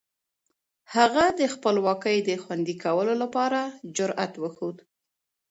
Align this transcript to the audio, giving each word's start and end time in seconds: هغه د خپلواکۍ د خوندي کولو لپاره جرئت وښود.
هغه 0.95 1.25
د 1.39 1.41
خپلواکۍ 1.53 2.17
د 2.29 2.29
خوندي 2.43 2.75
کولو 2.83 3.13
لپاره 3.23 3.59
جرئت 3.97 4.33
وښود. 4.37 4.77